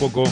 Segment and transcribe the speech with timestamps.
[0.00, 0.24] poco.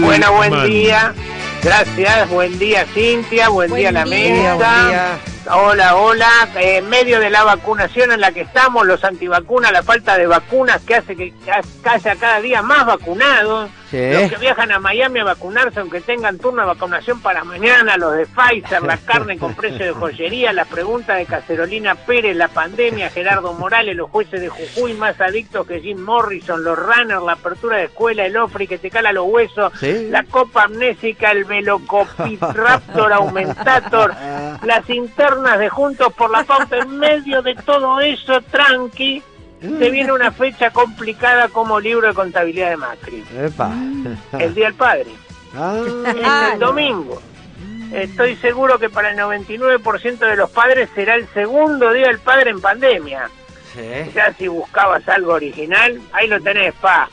[0.00, 0.66] Bueno, buen Man.
[0.66, 1.14] día.
[1.62, 5.18] Gracias, buen día Cintia, buen, Buen día la día, mesa.
[5.54, 6.48] Hola, hola.
[6.56, 10.26] Eh, En medio de la vacunación en la que estamos, los antivacunas, la falta de
[10.26, 13.70] vacunas que hace que que haya cada día más vacunados.
[13.90, 14.10] Sí.
[14.12, 18.14] Los que viajan a Miami a vacunarse, aunque tengan turno de vacunación para mañana, los
[18.16, 23.10] de Pfizer, la carne con precio de joyería, la pregunta de Cacerolina Pérez, la pandemia,
[23.10, 27.78] Gerardo Morales, los jueces de Jujuy más adictos que Jim Morrison, los runners, la apertura
[27.78, 30.08] de escuela, el ofri que te cala los huesos, Sí.
[30.10, 34.14] la copa amnésica, el velocopiraptor aumentator,
[34.64, 39.22] las internas de Juntos por la Pauta, en medio de todo eso, tranqui,
[39.60, 43.24] se viene una fecha complicada como libro de contabilidad de Macri.
[43.36, 43.72] Epa.
[44.38, 45.06] El Día del Padre.
[45.54, 47.20] Ah, Es el domingo.
[47.92, 52.50] Estoy seguro que para el 99% de los padres será el segundo Día del Padre
[52.50, 53.30] en pandemia.
[53.74, 54.10] sí.
[54.14, 57.08] Ya si buscabas algo original, ahí lo tenés, pa.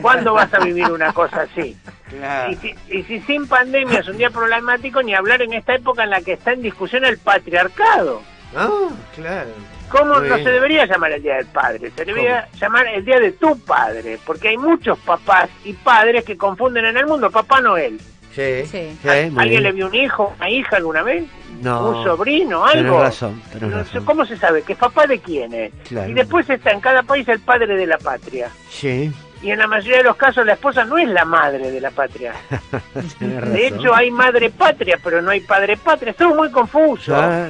[0.00, 1.76] ¿Cuándo vas a vivir una cosa así?
[2.08, 2.52] Claro.
[2.52, 6.04] Y si, y si sin pandemia es un día problemático, ni hablar en esta época
[6.04, 8.22] en la que está en discusión el patriarcado.
[8.56, 9.50] Ah, claro.
[9.90, 11.90] ¿Cómo no se debería llamar el Día del Padre?
[11.96, 16.36] Se debería llamar el Día de tu Padre, porque hay muchos papás y padres que
[16.36, 18.00] confunden en el mundo Papá Noel.
[18.34, 18.64] Sí.
[18.66, 18.98] Sí.
[19.08, 19.62] ¿Alguien bien.
[19.62, 21.24] le vio un hijo, una hija alguna vez?
[21.62, 21.90] No.
[21.90, 23.00] ¿Un sobrino, Tenés algo?
[23.02, 24.04] razón, tenés No sé, razón.
[24.04, 24.62] ¿Cómo se sabe?
[24.62, 25.72] ¿Que papá de quién es?
[25.88, 26.10] Claro.
[26.10, 28.48] Y después está en cada país el padre de la patria.
[28.68, 29.12] Sí.
[29.44, 31.90] Y en la mayoría de los casos la esposa no es la madre de la
[31.90, 32.32] patria.
[33.20, 36.12] De hecho hay madre patria, pero no hay padre patria.
[36.12, 37.14] Esto muy confuso.
[37.14, 37.48] Ah,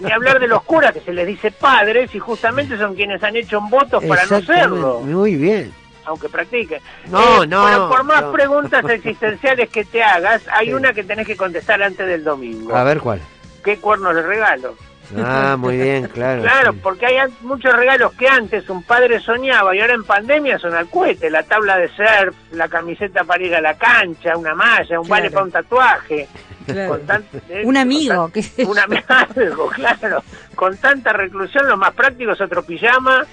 [0.00, 3.36] Ni hablar de los curas que se les dice padres y justamente son quienes han
[3.36, 5.72] hecho votos para no serlo, Muy bien.
[6.06, 6.82] aunque practiquen.
[7.08, 8.32] No, no, Pero por más no.
[8.32, 12.74] preguntas existenciales que te hagas, hay una que tenés que contestar antes del domingo.
[12.74, 13.20] A ver cuál.
[13.62, 14.74] ¿Qué cuernos le regalo?
[15.16, 16.42] Ah, muy bien, claro.
[16.42, 16.78] Claro, sí.
[16.82, 20.88] porque hay muchos regalos que antes un padre soñaba y ahora en pandemia son al
[20.88, 21.28] cohete.
[21.28, 25.28] La tabla de surf, la camiseta para ir a la cancha, una malla, un vale
[25.28, 25.34] Claro.
[25.34, 26.28] para un tatuaje.
[26.64, 26.90] Claro.
[27.06, 29.04] Con eh, Un amigo, con tan- un ami-
[29.36, 30.22] algo, claro.
[30.54, 33.26] Con tanta reclusión, lo más práctico es otro pijama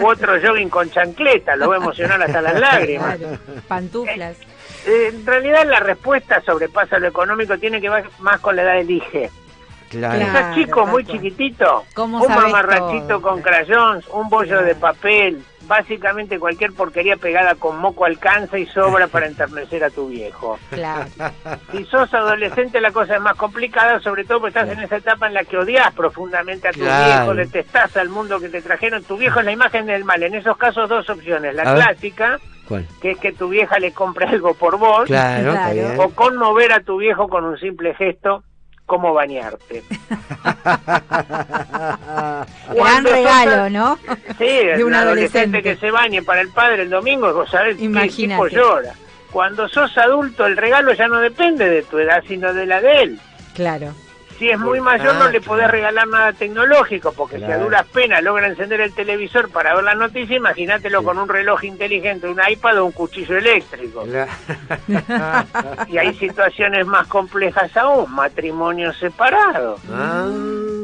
[0.00, 1.54] u otro jogging con chancleta.
[1.56, 3.16] Lo va a emocionar hasta las lágrimas.
[3.18, 3.38] Claro.
[3.68, 4.36] Pantuflas.
[4.86, 8.74] Eh, en realidad, la respuesta sobrepasa lo económico, tiene que ver más con la edad
[8.76, 9.30] del hije.
[9.90, 10.18] Claro.
[10.20, 13.22] Quizás chico, muy chiquitito, ¿Cómo un mamarrachito todo?
[13.22, 19.08] con crayons, un bollo de papel, básicamente cualquier porquería pegada con moco alcanza y sobra
[19.08, 20.58] para enternecer a tu viejo.
[20.70, 21.06] Claro.
[21.72, 25.26] Si sos adolescente la cosa es más complicada, sobre todo porque estás en esa etapa
[25.26, 27.06] en la que odias profundamente a tu Claro.
[27.06, 29.02] viejo, detestás al mundo que te trajeron.
[29.04, 30.22] Tu viejo es la imagen del mal.
[30.22, 31.54] En esos casos dos opciones.
[31.54, 31.84] La A ver.
[31.84, 32.86] clásica, ¿Cuál?
[33.02, 35.52] que es que tu vieja le compre algo por vos, Claro,
[35.98, 38.44] o conmover a tu viejo con un simple gesto
[38.90, 39.84] como bañarte.
[42.74, 43.96] Gran regalo, ¿no?
[44.36, 44.96] Sí, de un adolescente.
[44.96, 45.62] adolescente.
[45.62, 48.48] que se bañe para el padre el domingo, vos sabés qué Imagínate.
[48.48, 48.92] tipo llora.
[49.30, 53.02] Cuando sos adulto, el regalo ya no depende de tu edad, sino de la de
[53.02, 53.20] él.
[53.54, 53.94] Claro.
[54.40, 55.44] Si es muy mayor, Ah, no le claro.
[55.46, 59.84] podés regalar nada tecnológico, porque si a duras penas logra encender el televisor para ver
[59.84, 61.04] la noticia, imagínatelo Sí.
[61.04, 64.02] con un reloj inteligente, un iPad o un cuchillo eléctrico.
[64.04, 64.30] Claro.
[65.88, 69.78] Y hay situaciones más complejas aún, matrimonios separados.
[69.92, 70.26] Ah,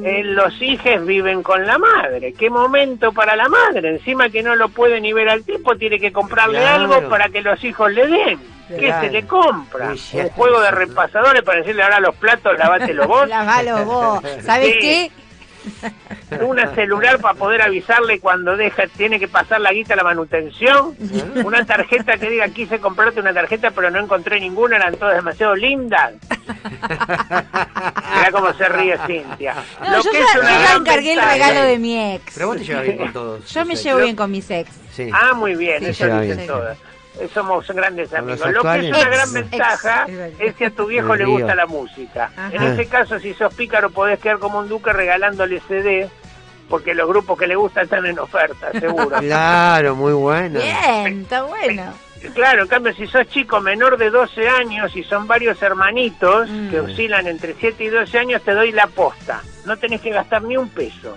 [0.04, 2.32] Eh, los hijos viven con la madre.
[2.34, 3.88] ¿Qué momento para la madre?
[3.88, 7.40] Encima que no lo puede ni ver al tipo, tiene que comprarle algo para que
[7.42, 8.38] los hijos le den.
[8.69, 9.91] ¿Qué se le compra?
[9.91, 13.28] Un juego de repasadores para decirle ahora los platos, lavátelo vos.
[13.28, 14.21] Lavalo vos.
[14.44, 14.78] ¿Sabes Sí.
[14.81, 15.10] qué?
[16.43, 20.94] Una celular para poder avisarle cuando deja, tiene que pasar la guita a la manutención.
[21.44, 25.56] Una tarjeta que diga, quise comprarte una tarjeta, pero no encontré ninguna, eran todas demasiado
[25.56, 26.12] lindas.
[28.16, 29.54] Mirá cómo se ríe Cintia.
[29.81, 32.34] No, yo ya, yo ya gran encargué el regalo de mi ex.
[32.34, 33.53] Pero vos te llevas bien con todos.
[33.53, 34.71] Yo me llevo bien con mis ex.
[34.93, 35.10] Sí.
[35.12, 36.78] Ah, muy bien, Sí, eso dicen todas.
[37.21, 38.41] Eh, Somos grandes amigos.
[38.53, 40.06] Lo que es una gran ventaja
[40.38, 42.31] es que a tu viejo le gusta la música.
[42.37, 42.50] Ajá.
[42.53, 46.09] En ese caso, si sos pícaro, podés quedar como un duque regalándole CD,
[46.69, 49.16] porque los grupos que le gustan están en oferta, seguro.
[49.21, 50.60] Claro, muy bueno.
[50.60, 51.95] Bien, está bueno.
[52.34, 56.71] Claro, en cambio, si sos chico menor de 12 años y son varios hermanitos Mm.
[56.71, 59.42] que oscilan entre 7 y 12 años, te doy la posta.
[59.65, 61.16] No tenés que gastar ni un peso.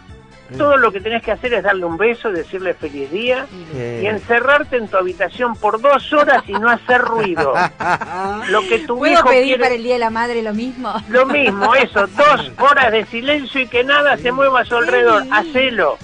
[0.57, 4.77] Todo lo que tenés que hacer es darle un beso, decirle feliz día y encerrarte
[4.77, 7.53] en tu habitación por dos horas y no hacer ruido.
[8.49, 9.63] Lo que tu ¿Puedo hijo pedir quiere...
[9.63, 10.93] para el Día de la Madre lo mismo?
[11.09, 15.23] Lo mismo, eso, dos horas de silencio y que nada se mueva a su alrededor.
[15.31, 15.97] Hacelo.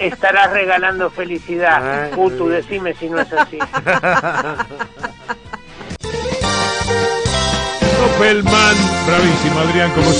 [0.00, 1.80] Estarás regalando felicidad.
[1.82, 2.60] Ah, Putu, bien.
[2.60, 3.58] decime si no es así.
[8.00, 8.76] Doppelman,
[9.06, 10.12] bravísimo, Adrián, como